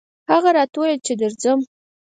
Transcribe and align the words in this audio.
هغه 0.31 0.49
راته 0.57 0.75
وويل 0.77 0.99
چې 1.05 1.13
درځم 1.21 1.59